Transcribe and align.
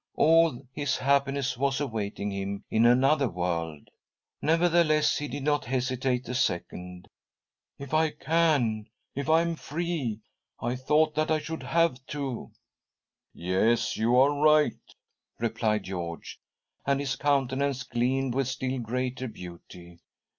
All 0.15 0.65
his 0.73 0.97
happiness 0.97 1.59
was 1.59 1.79
awaiting, 1.79 2.31
him 2.31 2.63
in 2.71 2.87
another 2.87 3.29
world! 3.29 3.87
Nevertheless, 4.41 5.17
he 5.19 5.27
did 5.27 5.43
not 5.43 5.63
hestitate 5.65 6.27
a 6.27 6.33
second." 6.33 7.07
If 7.77 7.93
I 7.93 8.09
can— 8.09 8.87
if 9.15 9.29
I 9.29 9.43
am 9.43 9.55
free. 9.55 10.21
I. 10.59 10.73
thought 10.75 11.13
that 11.13 11.29
I 11.29 11.37
should 11.37 11.61
have 11.61 12.03
to 12.07 12.49
""Yes, 13.35 13.95
you 13.95 14.15
are 14.17 14.33
right," 14.41 14.79
replied 15.37 15.83
George, 15.83 16.39
and 16.83 16.99
his 16.99 17.15
countenance 17.15 17.83
gleamed 17.83 18.33
with 18.33 18.47
still 18.47 18.79
greater 18.79 19.27
beauty. 19.27 19.99